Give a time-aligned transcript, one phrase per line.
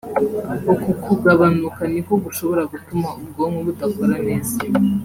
[0.77, 4.55] uku kugabanuka niko gushobora gutuma ubwonko budakora neza